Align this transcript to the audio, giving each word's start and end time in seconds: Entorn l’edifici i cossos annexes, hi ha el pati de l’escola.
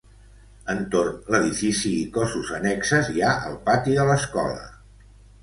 Entorn 0.73 1.19
l’edifici 1.35 1.91
i 1.99 2.07
cossos 2.15 2.49
annexes, 2.61 3.13
hi 3.17 3.25
ha 3.27 3.35
el 3.51 3.61
pati 3.69 3.95
de 4.01 4.09
l’escola. 4.11 4.59